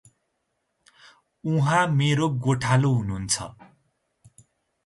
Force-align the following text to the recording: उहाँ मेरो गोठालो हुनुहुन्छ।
उहाँ 1.43 1.83
मेरो 1.87 2.29
गोठालो 2.45 2.93
हुनुहुन्छ। 2.93 3.35